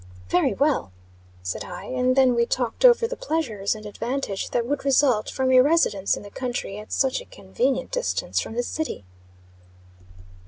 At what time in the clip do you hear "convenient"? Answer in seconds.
7.25-7.91